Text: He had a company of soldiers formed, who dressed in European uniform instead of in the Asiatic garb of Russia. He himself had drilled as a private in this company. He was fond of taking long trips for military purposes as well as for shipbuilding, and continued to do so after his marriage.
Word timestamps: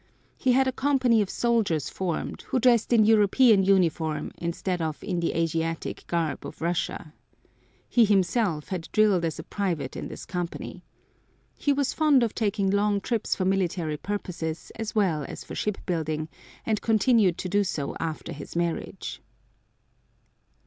He 0.35 0.53
had 0.53 0.67
a 0.67 0.71
company 0.71 1.21
of 1.21 1.29
soldiers 1.29 1.87
formed, 1.87 2.41
who 2.47 2.57
dressed 2.59 2.91
in 2.91 3.05
European 3.05 3.61
uniform 3.61 4.31
instead 4.39 4.81
of 4.81 5.03
in 5.03 5.19
the 5.19 5.37
Asiatic 5.37 6.05
garb 6.07 6.43
of 6.43 6.59
Russia. 6.59 7.13
He 7.87 8.05
himself 8.05 8.69
had 8.69 8.89
drilled 8.93 9.23
as 9.23 9.37
a 9.37 9.43
private 9.43 9.95
in 9.95 10.07
this 10.07 10.25
company. 10.25 10.83
He 11.55 11.71
was 11.71 11.93
fond 11.93 12.23
of 12.23 12.33
taking 12.33 12.71
long 12.71 12.99
trips 12.99 13.35
for 13.35 13.45
military 13.45 13.97
purposes 13.97 14.71
as 14.75 14.95
well 14.95 15.23
as 15.25 15.43
for 15.43 15.53
shipbuilding, 15.53 16.29
and 16.65 16.81
continued 16.81 17.37
to 17.37 17.49
do 17.49 17.63
so 17.63 17.95
after 17.99 18.33
his 18.33 18.55
marriage. 18.55 19.21